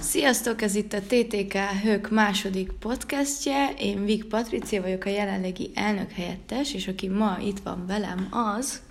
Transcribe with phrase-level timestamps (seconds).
[0.00, 3.74] Sziasztok, ez itt a TTK Hők második podcastje.
[3.78, 8.82] Én Vik Patricia vagyok, a jelenlegi elnök helyettes, és aki ma itt van velem az...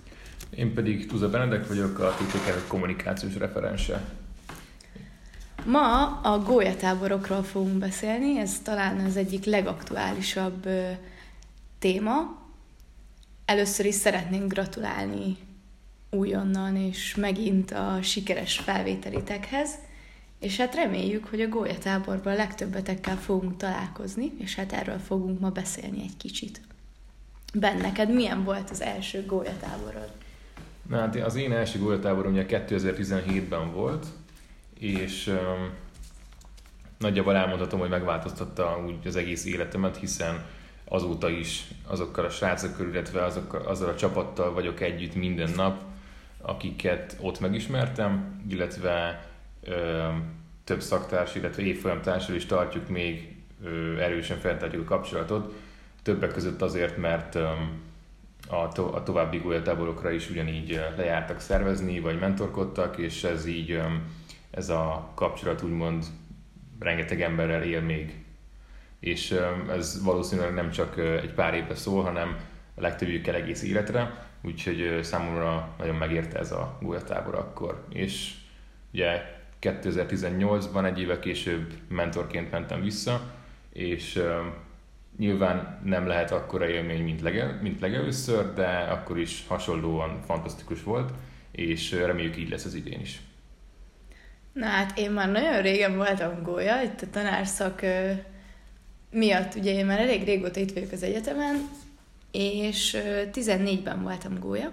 [0.50, 4.14] Én pedig Tuza Benedek vagyok, a TTK Hők kommunikációs referense.
[5.64, 10.90] Ma a gólyatáborokról fogunk beszélni, ez talán az egyik legaktuálisabb ö,
[11.78, 12.38] téma.
[13.44, 15.36] Először is szeretnénk gratulálni
[16.10, 19.70] újonnan és megint a sikeres felvételitekhez.
[20.40, 25.50] És hát reméljük, hogy a gólyatáborban a legtöbbetekkel fogunk találkozni, és hát erről fogunk ma
[25.50, 26.60] beszélni egy kicsit.
[27.54, 30.10] Ben, neked milyen volt az első gólyatáborod?
[30.88, 34.06] Na hát az én első gólyatáborom ugye 2017-ben volt,
[34.78, 35.70] és um,
[36.98, 40.44] nagyjából elmondhatom, hogy megváltoztatta úgy az egész életemet, hiszen
[40.84, 45.82] azóta is azokkal a srácokkal, illetve azokkal, azzal a csapattal vagyok együtt minden nap,
[46.40, 49.24] akiket ott megismertem, illetve
[50.64, 53.36] több szaktárs, illetve évfolyamtársal is tartjuk még
[53.98, 55.54] erősen fenntartjuk a kapcsolatot.
[56.02, 57.34] Többek között azért, mert
[58.48, 63.80] a, to- a további gólyatáborokra is ugyanígy lejártak szervezni, vagy mentorkodtak, és ez így,
[64.50, 66.04] ez a kapcsolat úgymond
[66.78, 68.24] rengeteg emberrel él még.
[69.00, 69.34] És
[69.70, 72.36] ez valószínűleg nem csak egy pár évre szól, hanem
[72.74, 77.84] a legtöbbjükkel egész életre, úgyhogy számomra nagyon megérte ez a gólyatábor akkor.
[77.88, 78.34] És
[78.92, 83.34] ugye 2018-ban, egy éve később mentorként mentem vissza,
[83.72, 84.22] és
[85.18, 91.12] nyilván nem lehet akkora élmény, mint, lege, mint legelőször, de akkor is hasonlóan fantasztikus volt,
[91.50, 93.20] és reméljük így lesz az idén is.
[94.52, 97.80] Na hát én már nagyon régen voltam gólya, itt a tanárszak
[99.10, 101.68] miatt, ugye én már elég régóta itt vagyok az egyetemen,
[102.30, 104.72] és uh, 14-ben voltam gólya,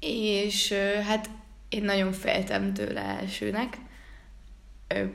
[0.00, 0.72] és
[1.06, 1.30] hát
[1.68, 3.76] én nagyon féltem tőle elsőnek,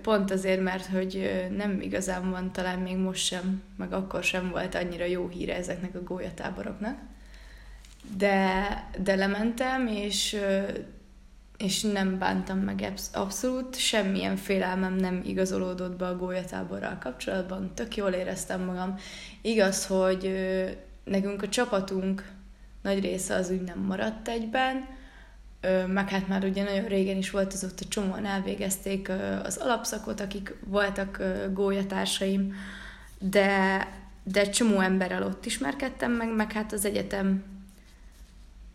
[0.01, 4.75] pont azért, mert hogy nem igazán van talán még most sem, meg akkor sem volt
[4.75, 6.97] annyira jó híre ezeknek a gólyatáboroknak.
[8.17, 8.67] De,
[8.99, 10.37] de lementem, és,
[11.57, 18.11] és nem bántam meg abszolút, semmilyen félelmem nem igazolódott be a gólyatáborral kapcsolatban, tök jól
[18.11, 18.97] éreztem magam.
[19.41, 20.33] Igaz, hogy
[21.03, 22.31] nekünk a csapatunk
[22.81, 24.87] nagy része az úgy nem maradt egyben,
[25.87, 29.11] meg hát már ugye nagyon régen is volt az ott a csomóan elvégezték
[29.43, 32.55] az alapszakot, akik voltak gólyatársaim,
[33.19, 33.87] de,
[34.23, 37.43] de csomó emberrel ott ismerkedtem meg, meg hát az egyetem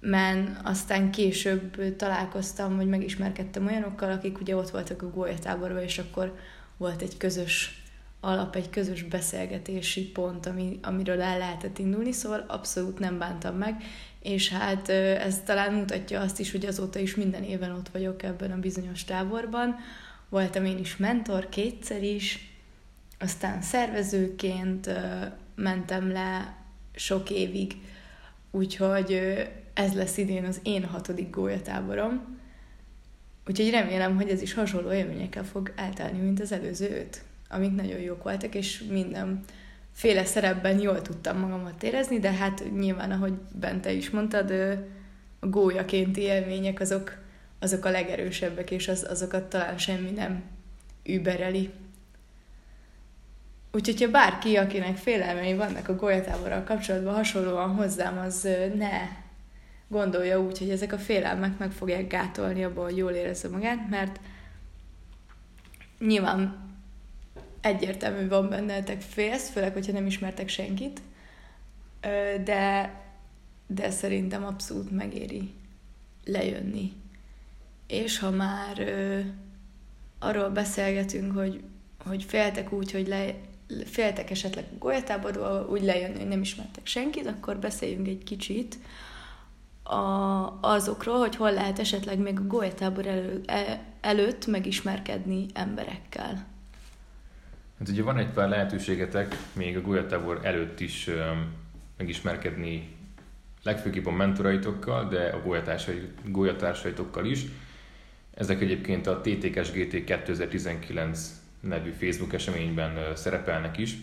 [0.00, 6.36] men aztán később találkoztam, vagy megismerkedtem olyanokkal, akik ugye ott voltak a gólyatáborban, és akkor
[6.76, 7.82] volt egy közös
[8.20, 13.82] alap, egy közös beszélgetési pont, ami, amiről el lehetett indulni, szóval abszolút nem bántam meg,
[14.28, 18.50] és hát ez talán mutatja azt is, hogy azóta is minden éven ott vagyok ebben
[18.50, 19.76] a bizonyos táborban.
[20.28, 22.52] Voltam én is mentor kétszer is,
[23.18, 24.90] aztán szervezőként
[25.54, 26.56] mentem le
[26.94, 27.72] sok évig,
[28.50, 29.20] úgyhogy
[29.74, 32.38] ez lesz idén az én hatodik gólyatáborom.
[33.46, 38.00] Úgyhogy remélem, hogy ez is hasonló élményekkel fog eltelni, mint az előző öt, amik nagyon
[38.00, 39.44] jók voltak, és minden
[39.98, 44.50] féle szerepben jól tudtam magamat érezni, de hát nyilván, ahogy Bente is mondtad,
[45.40, 47.18] a gólyakénti élmények azok,
[47.58, 50.42] azok a legerősebbek, és az, azokat talán semmi nem
[51.04, 51.70] übereli.
[53.72, 59.00] Úgyhogy, ha bárki, akinek félelmei vannak a golyatáborral kapcsolatban hasonlóan hozzám, az ne
[59.88, 64.20] gondolja úgy, hogy ezek a félelmek meg fogják gátolni abból, hogy jól érezze magát, mert
[65.98, 66.67] nyilván
[67.68, 71.00] egyértelmű van bennetek félsz, főleg, hogyha nem ismertek senkit,
[72.44, 72.94] de,
[73.66, 75.50] de szerintem abszolút megéri
[76.24, 76.92] lejönni.
[77.86, 79.20] És ha már ö,
[80.18, 81.62] arról beszélgetünk, hogy,
[82.04, 83.34] hogy féltek úgy, hogy le,
[83.84, 88.78] féltek esetleg a golyatáborba, úgy lejönni, hogy nem ismertek senkit, akkor beszéljünk egy kicsit
[89.82, 96.46] a, azokról, hogy hol lehet esetleg még a golyatábor elő, el, előtt megismerkedni emberekkel.
[97.78, 101.10] Hát ugye van egy pár lehetőségetek még a golyatábor előtt is
[101.96, 102.96] megismerkedni
[103.62, 105.42] legfőképp a mentoraitokkal, de a
[106.24, 107.44] gólyatársaitokkal is.
[108.34, 113.96] Ezek egyébként a TTKS GT 2019 nevű Facebook eseményben szerepelnek is.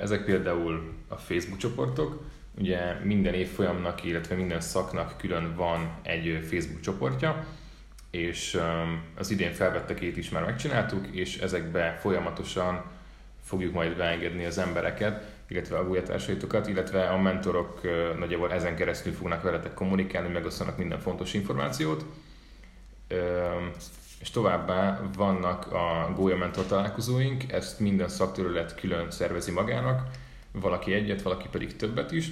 [0.00, 2.22] Ezek például a Facebook csoportok,
[2.58, 7.46] ugye minden évfolyamnak, illetve minden szaknak külön van egy Facebook csoportja,
[8.10, 8.60] és
[9.16, 12.84] az idén felvettekét is már megcsináltuk, és ezekbe folyamatosan
[13.44, 17.80] fogjuk majd beengedni az embereket, illetve a gulyatársaitokat, illetve a mentorok
[18.18, 22.04] nagyjából ezen keresztül fognak veletek kommunikálni, megosztanak minden fontos információt.
[24.20, 30.08] és továbbá vannak a Gólya Mentor találkozóink, ezt minden szakterület külön szervezi magának,
[30.52, 32.30] valaki egyet, valaki pedig többet is,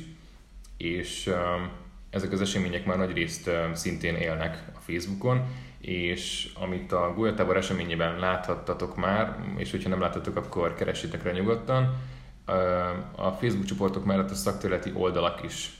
[0.76, 1.30] és
[2.10, 5.46] ezek az események már nagy részt szintén élnek a Facebookon,
[5.80, 11.96] és amit a Gólyatábor eseményében láthattatok már, és hogyha nem láttatok, akkor keressétek rá nyugodtan,
[13.16, 15.70] a Facebook csoportok mellett a szakterületi oldalak is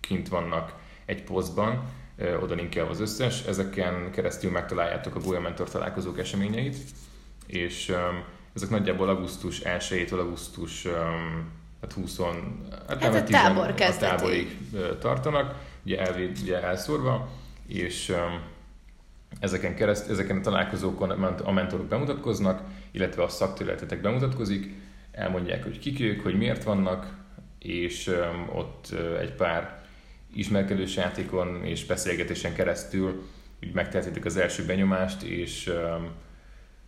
[0.00, 1.82] kint vannak egy posztban,
[2.40, 6.76] oda linkel az összes, ezeken keresztül megtaláljátok a Gólya Mentor találkozók eseményeit,
[7.46, 7.94] és
[8.54, 10.86] ezek nagyjából augusztus 1-től augusztus
[11.80, 12.20] hát 20,
[12.88, 14.58] hát, hát a tábor a táborig
[15.00, 15.54] tartanak,
[15.84, 17.28] ugye, elvéd, ugye elszórva,
[17.72, 18.14] és
[19.40, 21.10] ezeken, kereszt, ezeken a találkozókon
[21.44, 24.74] a mentorok bemutatkoznak, illetve a szakterületetek bemutatkozik,
[25.12, 27.16] elmondják, hogy kik ők, hogy miért vannak,
[27.58, 28.10] és
[28.52, 29.82] ott egy pár
[30.34, 33.22] ismerkedős játékon és beszélgetésen keresztül
[33.62, 35.72] úgy megtehetitek az első benyomást, és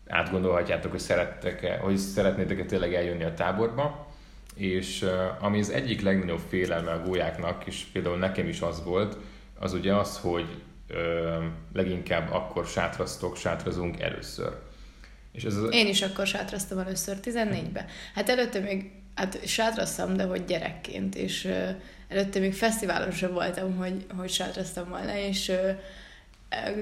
[0.07, 4.13] átgondolhatjátok, hogy, szerettek-e, hogy szeretnétek-e tényleg eljönni a táborba.
[4.55, 5.07] És
[5.41, 9.17] ami az egyik legnagyobb félelme a gólyáknak, és például nekem is az volt,
[9.59, 10.47] az ugye az, hogy
[11.73, 14.53] leginkább akkor sátraztok, sátrazunk először.
[15.33, 15.73] És ez az...
[15.73, 17.87] Én is akkor sátraztam először, 14-ben.
[18.15, 21.69] Hát előtte még, hát sátraztam, de hogy gyerekként, és ö,
[22.09, 25.71] előtte még fesztiválon sem voltam, hogy, hogy sátraztam volna, és ö,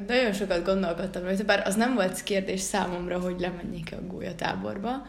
[0.06, 5.06] nagyon sokat gondolkodtam rajta, bár az nem volt kérdés számomra, hogy lemenjék a gólyatáborba,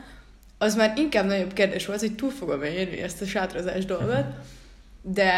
[0.57, 4.25] az már inkább nagyobb kérdés volt, hogy túl fogom érni ezt a sátrazás dolgot,
[5.01, 5.33] de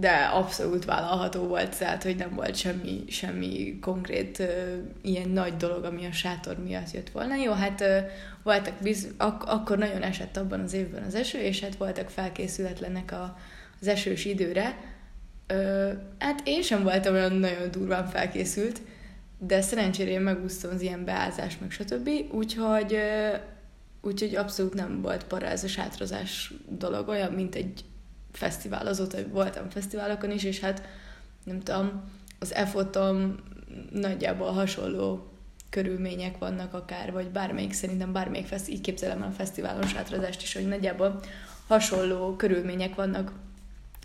[0.00, 4.48] de abszolút vállalható volt, tehát hogy nem volt semmi, semmi konkrét uh,
[5.02, 7.34] ilyen nagy dolog, ami a sátor miatt jött volna.
[7.34, 7.96] Jó, hát uh,
[8.42, 13.12] voltak biz- ak- akkor nagyon esett abban az évben az eső, és hát voltak felkészületlenek
[13.12, 13.38] a,
[13.80, 14.76] az esős időre.
[15.52, 18.80] Uh, hát én sem voltam olyan nagyon durván felkészült,
[19.38, 22.08] de szerencsére én megúsztam az ilyen beázást, meg stb.
[22.30, 23.40] Úgyhogy, uh,
[24.02, 27.84] úgyhogy abszolút nem volt para ez a sátrozás dolog, olyan, mint egy
[28.32, 30.82] fesztivál, azóta voltam fesztiválokon is, és hát
[31.44, 32.02] nem tudom,
[32.38, 33.40] az EFOT-on
[33.92, 35.30] nagyjából hasonló
[35.70, 40.54] körülmények vannak akár, vagy bármelyik, szerintem bármelyik fesztivál, így képzelem el a fesztiválon sátrazást is,
[40.54, 41.20] hogy nagyjából
[41.66, 43.32] hasonló körülmények vannak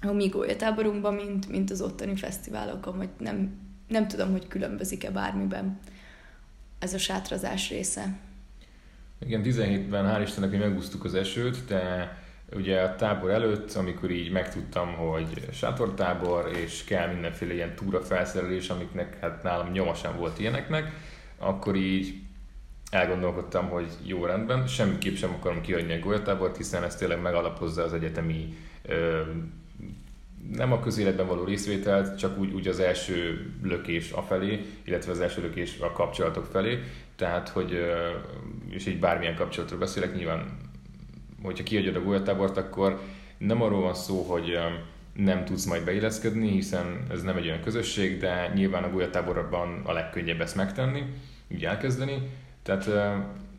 [0.01, 5.80] a mi táborunkban, mint, mint az ottani fesztiválokon, vagy nem, nem tudom, hogy különbözik-e bármiben
[6.80, 8.18] ez a sátrazás része.
[9.19, 12.13] Igen, 17-ben hál' Istennek, hogy megúsztuk az esőt, de
[12.53, 18.69] ugye a tábor előtt, amikor így megtudtam, hogy sátortábor, és kell mindenféle ilyen túra felszerelés,
[18.69, 20.92] amiknek hát nálam nyoma sem volt ilyeneknek,
[21.38, 22.13] akkor így
[22.89, 27.94] elgondolkodtam, hogy jó rendben, semmiképp sem akarom kihagyni a golyatábort, hiszen ez tényleg megalapozza az
[27.94, 29.21] egyetemi ö,
[30.51, 35.42] nem a közéletben való részvételt, csak úgy, úgy az első lökés afelé, illetve az első
[35.42, 36.83] lökés a kapcsolatok felé.
[37.15, 37.80] Tehát, hogy,
[38.69, 40.65] és így bármilyen kapcsolatról beszélek, nyilván
[41.45, 43.01] hogyha kiadod a golyatábort, akkor
[43.38, 44.57] nem arról van szó, hogy
[45.13, 49.92] nem tudsz majd beilleszkedni, hiszen ez nem egy olyan közösség, de nyilván a golyatáborban a
[49.92, 51.03] legkönnyebb ezt megtenni,
[51.47, 52.30] így elkezdeni.
[52.63, 52.89] Tehát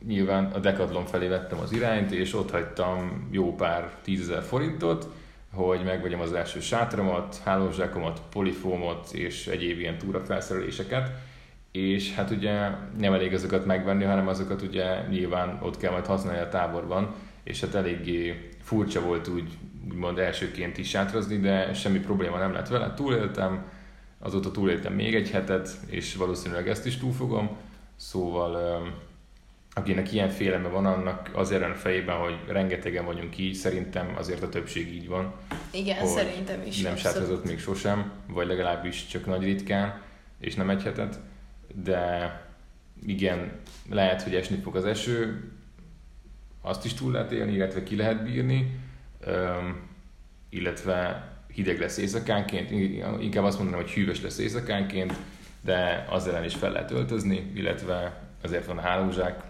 [0.07, 5.09] nyilván a Decathlon felé vettem az irányt, és ott hagytam jó pár tízezer forintot,
[5.53, 11.11] hogy megvegyem az első sátramat, hálózsákomat, polifómot és egyéb ilyen túrafelszereléseket,
[11.73, 16.41] és hát ugye nem elég azokat megvenni, hanem azokat ugye nyilván ott kell majd használni
[16.41, 17.15] a táborban,
[17.47, 19.53] és hát eléggé furcsa volt úgy,
[19.91, 22.95] úgymond elsőként is sátrazni, de semmi probléma nem lett vele.
[22.95, 23.65] Túléltem,
[24.19, 27.57] azóta túléltem még egy hetet, és valószínűleg ezt is túlfogom,
[27.97, 28.83] szóval
[29.73, 34.49] akinek ilyen félelme van, annak azért a fejében, hogy rengetegen vagyunk így, szerintem azért a
[34.49, 35.35] többség így van.
[35.71, 36.83] Igen, szerintem is.
[36.83, 40.03] Nem sátrazott még sosem, vagy legalábbis csak nagy ritkán,
[40.41, 41.21] és nem egy hetet,
[41.85, 42.31] de
[43.07, 43.53] igen,
[43.91, 45.51] lehet, hogy esni fog az eső,
[46.67, 48.81] azt is túl lehet élni, illetve ki lehet bírni,
[50.49, 52.71] illetve hideg lesz éjszakánként,
[53.21, 55.13] inkább azt mondanám, hogy hűvös lesz éjszakánként,
[55.61, 59.43] de az ellen is fel lehet öltözni, illetve azért van a hálózsák.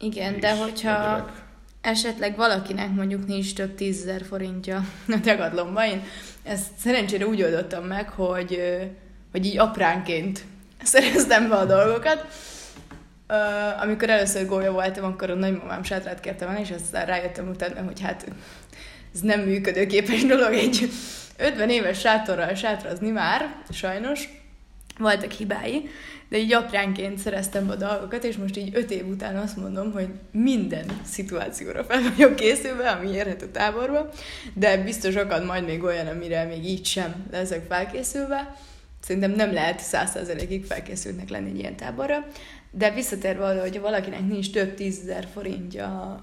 [0.00, 1.32] Igen, de hogyha egyebek.
[1.80, 6.02] esetleg valakinek mondjuk nincs több tízezer forintja a tagadlomba, én
[6.42, 8.60] ezt szerencsére úgy oldottam meg, hogy,
[9.30, 10.44] hogy így apránként
[10.82, 12.26] szereztem be a dolgokat,
[13.82, 18.00] Amikor először gólya voltam, akkor a nagymamám sátrát kértem el, és aztán rájöttem utána, hogy
[18.00, 18.26] hát
[19.14, 20.90] ez nem működőképes dolog egy
[21.36, 24.28] 50 éves sátorral sátrazni már, sajnos.
[24.98, 25.88] Voltak hibái,
[26.28, 29.92] de így apránként szereztem be a dolgokat, és most így 5 év után azt mondom,
[29.92, 34.10] hogy minden szituációra fel vagyok készülve, ami érhet a táborba,
[34.54, 38.56] de biztos akad majd még olyan, amire még így sem leszek felkészülve
[39.00, 42.26] szerintem nem lehet százszerzelékig felkészültnek lenni egy ilyen táborra,
[42.70, 46.18] de visszatérve arra, hogy valakinek nincs több tízezer forintja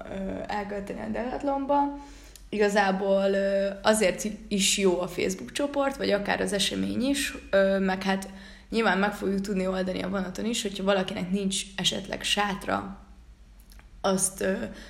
[0.46, 1.98] elkölteni a Decathlonba,
[2.48, 3.34] igazából
[3.82, 7.36] azért is jó a Facebook csoport, vagy akár az esemény is,
[7.78, 8.28] meg hát
[8.70, 13.05] nyilván meg fogjuk tudni oldani a vonaton is, hogyha valakinek nincs esetleg sátra,
[14.06, 14.44] azt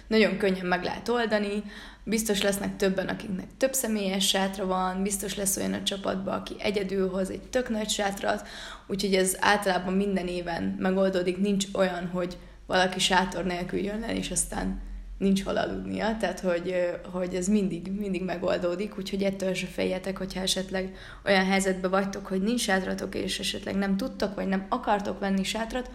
[0.07, 1.63] nagyon könnyen meg lehet oldani,
[2.05, 7.09] biztos lesznek többen, akiknek több személyes sátra van, biztos lesz olyan a csapatban, aki egyedül
[7.09, 8.49] hoz egy tök nagy sátrat,
[8.87, 14.31] úgyhogy ez általában minden éven megoldódik, nincs olyan, hogy valaki sátor nélkül jön le, és
[14.31, 14.81] aztán
[15.19, 16.75] nincs hol aludnia, tehát hogy,
[17.13, 22.43] hogy ez mindig, mindig megoldódik, úgyhogy ettől se féljetek, hogyha esetleg olyan helyzetben vagytok, hogy
[22.43, 25.91] nincs sátratok, és esetleg nem tudtok, vagy nem akartok venni sátrat,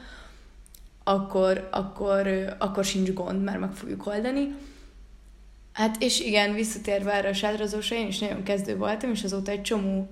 [1.03, 2.27] akkor, akkor,
[2.58, 4.55] akkor sincs gond, mert meg fogjuk oldani.
[5.74, 9.62] Hát és igen, visszatérve erre a sátrazósra, én is nagyon kezdő voltam, és azóta egy
[9.62, 10.10] csomó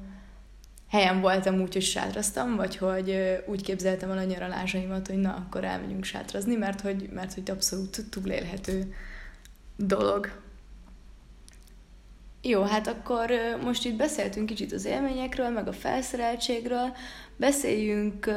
[0.89, 3.15] helyen voltam úgy, hogy sátraztam, vagy hogy
[3.47, 8.05] úgy képzeltem el a nyaralásaimat, hogy na, akkor elmegyünk sátrazni, mert hogy, mert hogy abszolút
[8.09, 8.93] túlélhető
[9.75, 10.31] dolog.
[12.41, 13.31] Jó, hát akkor
[13.63, 16.95] most itt beszéltünk kicsit az élményekről, meg a felszereltségről,
[17.37, 18.29] beszéljünk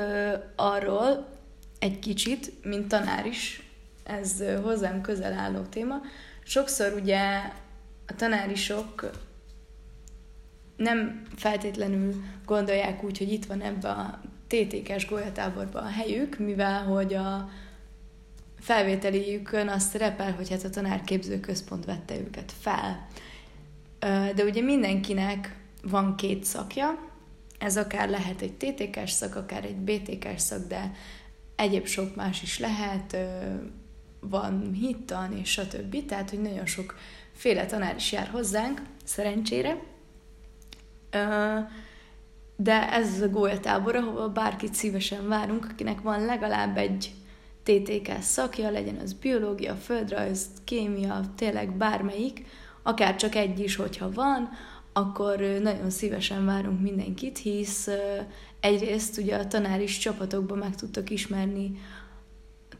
[0.56, 1.31] arról
[1.82, 3.62] egy kicsit, mint tanár is,
[4.04, 6.00] ez hozzám közel álló téma.
[6.44, 7.18] Sokszor ugye
[8.06, 9.10] a tanárisok
[10.76, 17.14] nem feltétlenül gondolják úgy, hogy itt van ebbe a TTK-s golyatáborban a helyük, mivel hogy
[17.14, 17.50] a
[18.60, 23.08] felvételiükön azt szerepel, hogy hát a tanárképző központ vette őket fel.
[24.34, 27.10] De ugye mindenkinek van két szakja,
[27.58, 30.92] ez akár lehet egy TTK-s szak, akár egy BTK-s szak, de
[31.56, 33.16] egyéb sok más is lehet,
[34.20, 36.06] van hittan és stb.
[36.06, 36.94] Tehát, hogy nagyon sok
[37.32, 39.82] féle tanár is jár hozzánk, szerencsére.
[42.56, 47.12] De ez az a gólyatábor, ahova bárkit szívesen várunk, akinek van legalább egy
[47.62, 52.44] TTK szakja, legyen az biológia, földrajz, kémia, tényleg bármelyik,
[52.82, 54.50] akár csak egy is, hogyha van,
[54.92, 57.88] akkor nagyon szívesen várunk mindenkit, hisz
[58.60, 61.80] egyrészt ugye a tanáris csapatokban meg tudtok ismerni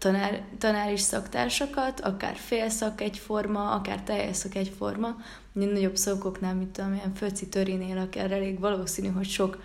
[0.02, 5.16] tanár, tanáris szaktársakat, akár félszak egyforma, akár teljes szak egyforma.
[5.52, 9.62] Nagyobb szakoknál, mint tudom, ilyen föci törinél, akár elég valószínű, hogy sok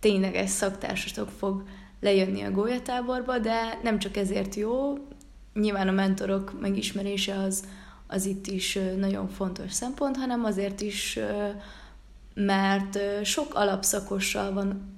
[0.00, 1.62] tényleges szaktársatok fog
[2.00, 4.98] lejönni a gólyatáborba, de nem csak ezért jó,
[5.54, 7.64] nyilván a mentorok megismerése az,
[8.08, 11.18] az itt is nagyon fontos szempont, hanem azért is,
[12.34, 14.96] mert sok alapszakossal van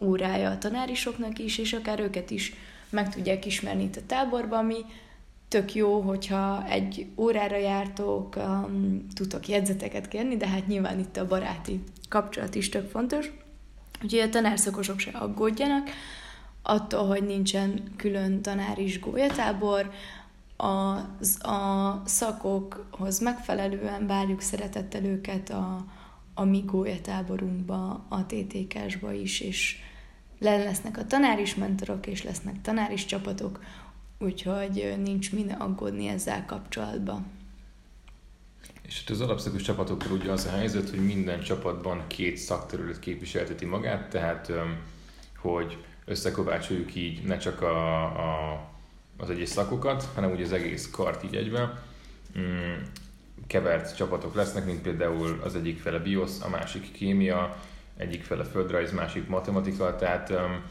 [0.00, 2.54] órája a tanárisoknak is, és akár őket is
[2.90, 4.84] meg tudják ismerni itt a táborban, ami
[5.48, 11.26] tök jó, hogyha egy órára jártok, um, tudtok jegyzeteket kérni, de hát nyilván itt a
[11.26, 13.32] baráti kapcsolat is tök fontos.
[14.02, 15.90] Úgyhogy a tanárszakosok se aggódjanak,
[16.62, 19.90] attól, hogy nincsen külön tanáris gólyatábor,
[20.62, 20.96] a,
[21.48, 25.84] a szakokhoz megfelelően várjuk szeretettel őket a,
[26.34, 29.76] a mi gólyatáborunkba, a TTK-sba is, és
[30.38, 33.60] le lesznek a tanáris mentorok, és lesznek tanáris csapatok,
[34.18, 37.26] úgyhogy nincs minden aggódni ezzel kapcsolatban.
[38.82, 43.64] És itt az alapszakos csapatokkal ugye az a helyzet, hogy minden csapatban két szakterület képviselteti
[43.64, 44.52] magát, tehát
[45.36, 48.71] hogy összekovácsoljuk így ne csak a, a,
[49.22, 51.78] az egyes szakokat, hanem ugye az egész kart így egyben.
[52.38, 52.82] Mm,
[53.46, 57.56] kevert csapatok lesznek, mint például az egyik fele biosz, a másik kémia,
[57.96, 60.62] egyik fele földrajz, másik matematika, tehát um,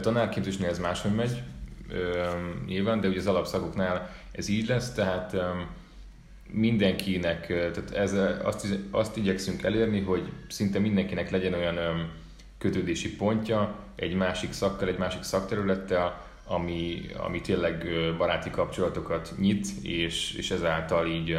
[0.00, 1.42] tanárként is ez máshogy megy,
[1.92, 5.66] um, nyilván, de ugye az alapszakoknál ez így lesz, tehát um,
[6.52, 12.08] mindenkinek, tehát ez, azt, azt igyekszünk elérni, hogy szinte mindenkinek legyen olyan um,
[12.58, 17.86] kötődési pontja egy másik szakkal, egy másik szakterülettel, ami, ami tényleg
[18.18, 21.36] baráti kapcsolatokat nyit, és, és ezáltal így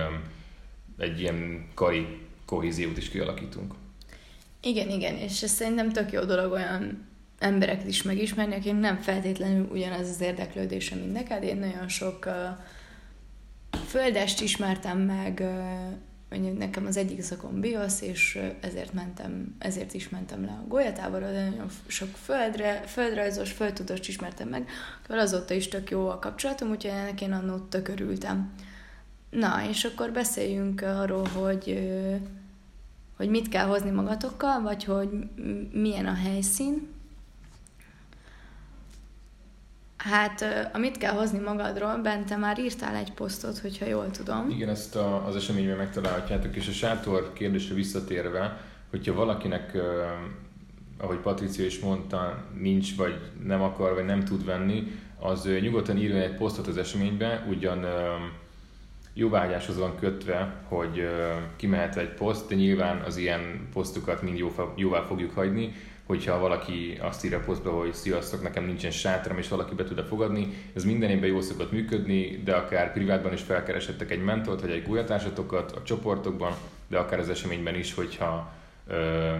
[0.97, 2.07] egy ilyen kari
[2.45, 3.73] kohéziót is kialakítunk.
[4.61, 7.07] Igen, igen, és ez szerintem tök jó dolog olyan
[7.39, 11.43] embereket is megismerni, akik nem feltétlenül ugyanaz az érdeklődése, mint neked.
[11.43, 12.33] Én nagyon sok uh,
[13.85, 20.45] földest ismertem meg, uh, nekem az egyik szakon biosz, és ezért mentem, ezért is mentem
[20.45, 24.69] le a golyatáborra, de nagyon sok földre, földrajzos, földtudost ismertem meg,
[25.03, 28.53] akkor azóta is tök jó a kapcsolatom, úgyhogy ennek én annó tök örültem.
[29.29, 31.89] Na, és akkor beszéljünk arról, hogy
[33.21, 35.09] hogy mit kell hozni magatokkal, vagy hogy
[35.71, 36.87] milyen a helyszín.
[40.03, 44.49] Hát, amit kell hozni magadról, Bente már írtál egy posztot, hogyha jól tudom.
[44.49, 48.57] Igen, ezt a, az eseményben megtalálhatjátok, és a sátor kérdésre visszatérve,
[48.89, 49.77] hogyha valakinek
[51.01, 56.19] ahogy Patricia is mondta, nincs, vagy nem akar, vagy nem tud venni, az nyugodtan írjon
[56.19, 57.85] egy posztot az eseménybe, ugyan
[59.13, 61.09] jóvágyáshoz van kötve, hogy
[61.55, 64.43] kimehet egy poszt, de nyilván az ilyen posztokat mind
[64.75, 65.73] jóvá fogjuk hagyni,
[66.11, 70.05] hogyha valaki azt írja a posztba, hogy sziasztok, nekem nincsen sátram, és valaki be tud
[70.07, 74.71] fogadni, ez minden évben jól szokott működni, de akár privátban is felkeresettek egy mentort, vagy
[74.71, 76.53] egy gulyatársatokat a csoportokban,
[76.87, 78.53] de akár az eseményben is, hogyha
[78.87, 79.33] ö,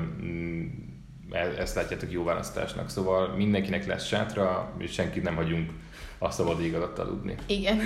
[1.32, 2.90] e-, ezt látjátok jó választásnak.
[2.90, 5.72] Szóval mindenkinek lesz sátra, és senkit nem hagyunk
[6.18, 7.36] a szabad ég alatt aludni.
[7.46, 7.80] Igen.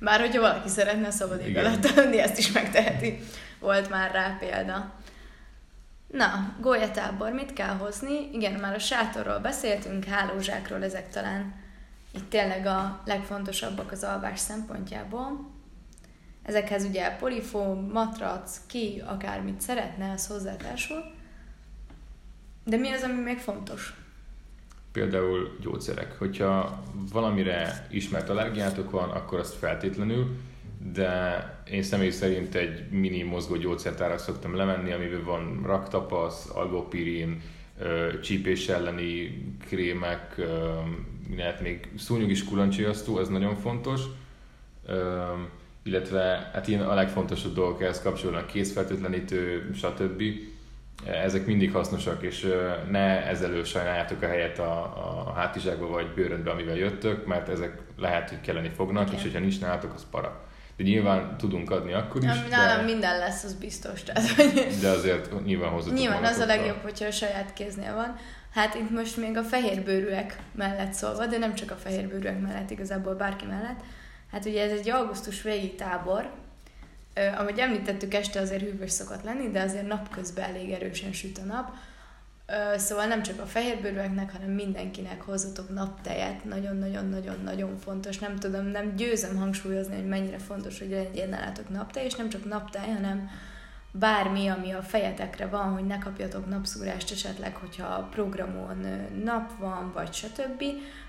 [0.00, 3.18] Bár hogyha valaki szeretne a szabad ég alatt aludni, ezt is megteheti.
[3.60, 4.92] Volt már rá példa.
[6.08, 8.30] Na, gólyatábor, mit kell hozni?
[8.32, 11.54] Igen, már a sátorról beszéltünk, hálózsákról, ezek talán
[12.14, 15.50] itt tényleg a legfontosabbak az alvás szempontjából.
[16.42, 21.04] Ezekhez ugye polifóm, matrac, ki, akármit szeretne, az hozzátársul.
[22.64, 23.94] De mi az, ami még fontos?
[24.92, 26.18] Például gyógyszerek.
[26.18, 30.36] Hogyha valamire ismert allergiátok van, akkor azt feltétlenül,
[30.92, 37.42] de én személy szerint egy mini mozgó gyógyszertára szoktam lemenni, amiben van raktapasz, algopirin,
[38.22, 40.40] csípés elleni krémek,
[41.36, 44.00] lehet még szúnyog is kulancsiasztó, ez nagyon fontos
[45.88, 50.22] illetve hát ilyen a legfontosabb dolgok ehhez kapcsolódnak, kézfertőtlenítő, stb.
[51.04, 52.54] Ezek mindig hasznosak, és
[52.90, 54.80] ne ezzel sajnáljátok a helyet a,
[55.26, 59.16] a hátizsákba vagy bőrödbe, amivel jöttök, mert ezek lehet, hogy kelleni fognak, okay.
[59.16, 60.47] és hogyha nincs nálatok, az para.
[60.78, 62.28] De nyilván tudunk adni akkor is.
[62.28, 62.92] Ja, nálam de...
[62.92, 64.02] minden lesz, az biztos.
[64.02, 64.76] Tehát, hogy...
[64.80, 68.16] De azért nyilván hozatok Nyilván az a legjobb, hogyha a saját kéznél van.
[68.54, 73.14] Hát itt most még a fehérbőrűek mellett szólva, de nem csak a fehérbőrűek mellett, igazából
[73.14, 73.80] bárki mellett,
[74.32, 76.30] Hát ugye ez egy augusztus végi tábor,
[77.14, 81.70] ahogy említettük, este azért hűvös szokott lenni, de azért napközben elég erősen süt a nap.
[82.76, 86.44] Szóval nem csak a fehérbőrűeknek, hanem mindenkinek hozzatok naptejet.
[86.44, 88.18] Nagyon-nagyon-nagyon-nagyon fontos.
[88.18, 92.44] Nem tudom, nem győzem hangsúlyozni, hogy mennyire fontos, hogy legyen nálatok naptej, és nem csak
[92.44, 93.30] naptej, hanem
[93.92, 98.86] bármi, ami a fejetekre van, hogy ne kapjatok napszúrást esetleg, hogyha a programon
[99.24, 100.64] nap van, vagy stb.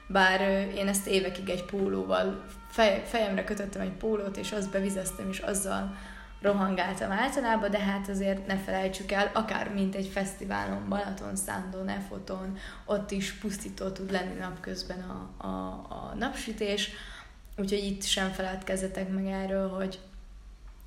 [0.08, 0.42] Bár
[0.76, 5.96] én ezt évekig egy pólóval, fej, fejemre kötöttem egy pólót, és azt bevizeztem, és azzal
[6.42, 12.58] rohangáltam általában, de hát azért ne felejtsük el, akár mint egy fesztiválon, Balaton, Szándon, Efoton,
[12.86, 15.48] ott is pusztító tud lenni napközben a, a,
[15.90, 16.90] a napsütés,
[17.58, 20.00] úgyhogy itt sem feledkezzetek meg erről, hogy,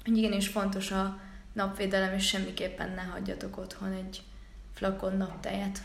[0.05, 1.19] hogy igenis fontos a
[1.53, 4.23] napvédelem, és semmiképpen ne hagyjatok otthon egy
[4.75, 5.79] flakon naptejet.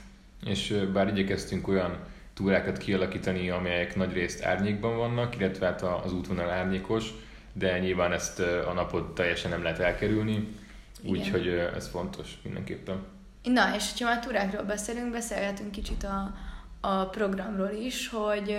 [0.46, 2.00] És bár igyekeztünk olyan
[2.34, 7.14] túrákat kialakítani, amelyek nagy részt árnyékban vannak, illetve hát az útvonal árnyékos,
[7.58, 10.56] de nyilván ezt a napot teljesen nem lehet elkerülni,
[11.04, 13.06] úgyhogy ez fontos mindenképpen.
[13.44, 16.36] Na, és ha már túrákról beszélünk, beszélgetünk kicsit a,
[16.82, 18.58] a programról is, hogy,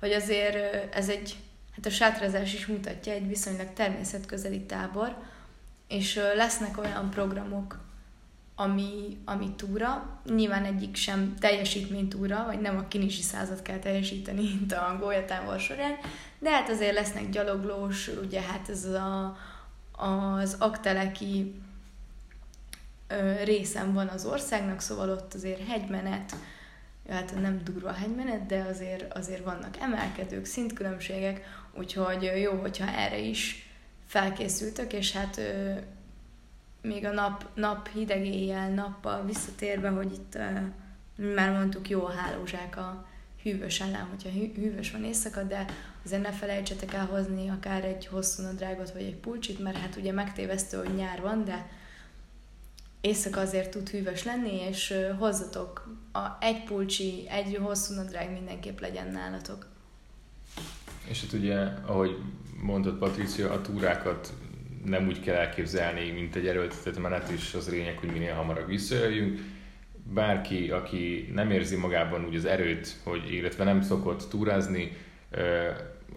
[0.00, 1.36] hogy azért ez egy,
[1.76, 5.16] hát a sátrázás is mutatja, egy viszonylag természetközeli tábor,
[5.88, 7.78] és lesznek olyan programok,
[8.60, 10.20] ami, ami túra.
[10.34, 15.96] Nyilván egyik sem teljesítménytúra, vagy nem a kinisi százat kell teljesíteni, mint a gólyatávol során,
[16.38, 19.36] de hát azért lesznek gyaloglós, ugye hát ez a,
[19.92, 21.54] az akteleki
[23.08, 26.36] ö, részen van az országnak, szóval ott azért hegymenet,
[27.08, 31.40] hát nem durva hegymenet, de azért, azért vannak emelkedők, szintkülönbségek,
[31.74, 33.70] úgyhogy jó, hogyha erre is
[34.06, 35.40] felkészültök, és hát
[36.82, 42.10] még a nap, nap hideg éjjel, nappal visszatérve, hogy itt uh, már mondtuk, jó a
[42.10, 43.06] hálózsák a
[43.42, 45.64] hűvös ellen, hogyha hű, hűvös van éjszaka, de
[46.04, 50.12] azért ne felejtsetek el hozni akár egy hosszú nadrágot, vagy egy pulcsit, mert hát ugye
[50.12, 51.68] megtévesztő, hogy nyár van, de
[53.00, 58.78] éjszaka azért tud hűvös lenni, és uh, hozzatok a, egy pulcsi, egy hosszú nadrág mindenképp
[58.78, 59.66] legyen nálatok.
[61.08, 62.18] És hát ugye, ahogy
[62.62, 64.32] mondott Patricia, a túrákat
[64.84, 69.40] nem úgy kell elképzelni, mint egy erőltetett menet, és az lényeg, hogy minél hamarabb visszajöjjünk.
[70.14, 74.96] Bárki, aki nem érzi magában úgy az erőt, hogy illetve nem szokott túrázni,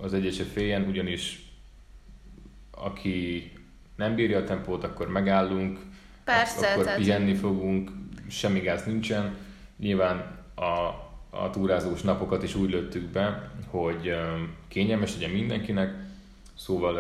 [0.02, 1.42] az egyet féljen, ugyanis
[2.72, 3.52] aki
[3.96, 5.80] nem bírja a tempót, akkor megállunk,
[6.24, 7.00] Persze, akkor tehát...
[7.00, 7.92] pihenni fogunk,
[8.30, 9.36] semmi gáz nincsen.
[9.78, 10.72] Nyilván a,
[11.30, 14.16] a túrázós napokat is úgy lőttük be, hogy
[14.68, 16.03] kényelmes legyen mindenkinek,
[16.58, 16.98] Szóval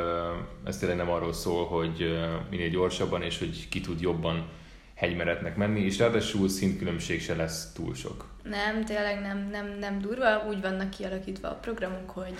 [0.65, 2.17] ez tényleg nem arról szól, hogy
[2.49, 4.49] minél gyorsabban és hogy ki tud jobban
[4.95, 8.25] hegymeretnek menni, és ráadásul szintkülönbség se lesz túl sok.
[8.43, 12.37] Nem, tényleg nem, nem, nem durva, úgy vannak kialakítva a programok, hogy,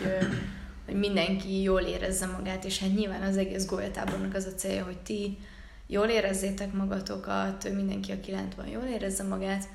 [0.86, 4.98] hogy mindenki jól érezze magát, és hát nyilván az egész golyatábornak az a célja, hogy
[4.98, 5.38] ti
[5.88, 9.68] jól érezzétek magatokat, mindenki, aki lent van, jól érezze magát,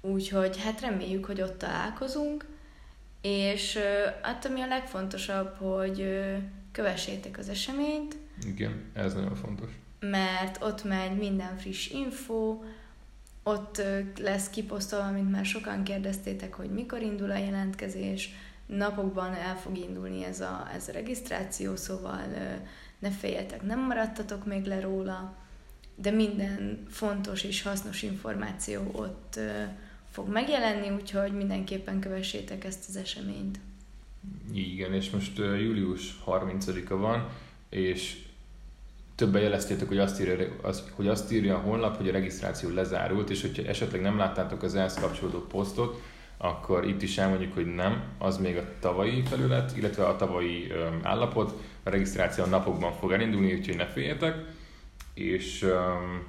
[0.00, 2.46] Úgyhogy hát reméljük, hogy ott találkozunk,
[3.20, 3.78] és
[4.22, 6.24] hát ami a legfontosabb, hogy
[6.72, 8.16] kövessétek az eseményt.
[8.46, 9.70] Igen, ez nagyon fontos.
[10.00, 12.58] Mert ott megy minden friss info,
[13.42, 13.82] ott
[14.18, 18.30] lesz kiposztolva, mint már sokan kérdeztétek, hogy mikor indul a jelentkezés,
[18.66, 22.20] napokban el fog indulni ez a, ez a regisztráció, szóval
[22.98, 25.36] ne féljetek, nem maradtatok még le róla,
[25.94, 29.38] de minden fontos és hasznos információ ott
[30.10, 33.58] fog megjelenni, úgyhogy mindenképpen kövessétek ezt az eseményt.
[34.52, 37.28] Igen, és most július 30-a van,
[37.68, 38.18] és
[39.14, 43.30] többen jeleztétek, hogy azt, írja, az, hogy azt írja a honlap, hogy a regisztráció lezárult,
[43.30, 46.02] és hogyha esetleg nem láttátok az ehhez kapcsolódó posztot,
[46.36, 51.00] akkor itt is elmondjuk, hogy nem, az még a tavalyi felület, illetve a tavalyi um,
[51.02, 54.36] állapot, a regisztráció a napokban fog elindulni, úgyhogy ne féljetek,
[55.14, 56.26] és um,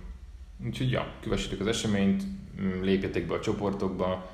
[0.65, 2.23] úgyhogy ja, kövessétek az eseményt,
[2.81, 4.29] lépjetek be a csoportokba,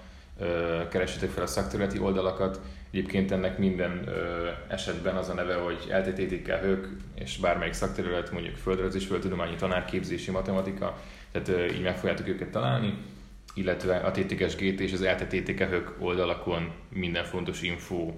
[0.90, 2.62] keressetek fel a szakterületi oldalakat.
[2.92, 4.10] Egyébként ennek minden
[4.68, 11.02] esetben az a neve, hogy LTTTK hők, és bármelyik szakterület, mondjuk földrajz földtudományi tanárképzési matematika,
[11.32, 12.98] tehát így meg fogjátok őket találni,
[13.54, 18.14] illetve a TTKS GT és az LTTTK hők oldalakon minden fontos info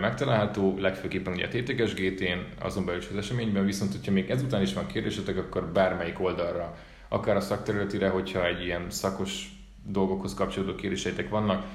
[0.00, 4.62] megtalálható, legfőképpen ugye a TTKS GT-n, azon belül is az eseményben, viszont hogyha még ezután
[4.62, 6.76] is van kérdésetek, akkor bármelyik oldalra,
[7.08, 9.48] akár a szakterületire, hogyha egy ilyen szakos
[9.84, 11.66] dolgokhoz kapcsolódó kérdéseitek vannak,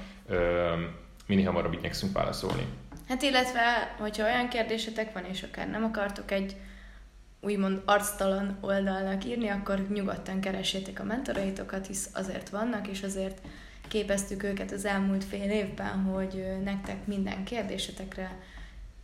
[1.26, 2.66] minél hamarabb igyekszünk válaszolni.
[3.08, 6.56] Hát illetve, hogyha olyan kérdésetek van, és akár nem akartok egy
[7.40, 13.40] úgymond arctalan oldalnak írni, akkor nyugodtan keresétek a mentoraitokat, hisz azért vannak, és azért
[13.88, 18.38] képeztük őket az elmúlt fél évben, hogy nektek minden kérdésetekre,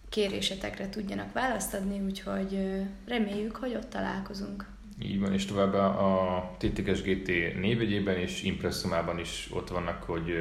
[0.09, 4.67] kérésetekre tudjanak választ adni, úgyhogy reméljük, hogy ott találkozunk.
[5.03, 7.27] Így van, és továbbá a TTKS GT
[7.61, 10.33] névegyében és impresszumában is ott vannak, hogy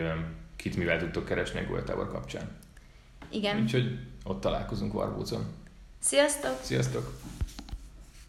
[0.59, 2.49] kit mivel tudtok keresni a Góltábor kapcsán.
[3.29, 3.61] Igen.
[3.61, 5.45] Úgyhogy ott találkozunk Varbócon.
[5.99, 6.59] Sziasztok!
[6.61, 7.19] Sziasztok!